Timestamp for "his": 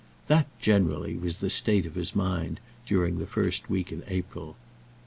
1.93-2.15